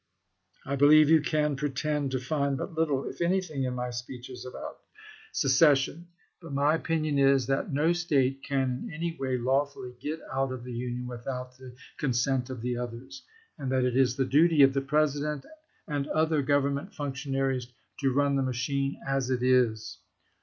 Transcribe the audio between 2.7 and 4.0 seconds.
little, if anything, in my